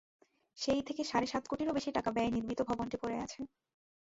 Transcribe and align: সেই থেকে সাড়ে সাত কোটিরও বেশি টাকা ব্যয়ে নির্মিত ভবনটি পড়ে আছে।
সেই 0.57 0.81
থেকে 0.87 1.01
সাড়ে 1.03 1.27
সাত 1.27 1.43
কোটিরও 1.47 1.75
বেশি 1.77 1.89
টাকা 1.93 2.09
ব্যয়ে 2.11 2.33
নির্মিত 2.35 2.59
ভবনটি 2.69 2.97
পড়ে 3.01 3.17
আছে। 3.25 3.39